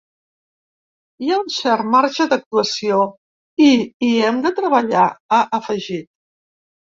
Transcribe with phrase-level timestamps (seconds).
[1.23, 2.97] Hi ha un cert marge d’actuació
[3.65, 3.69] i
[4.07, 5.03] hi hem de treballar,
[5.37, 6.09] ha afegit.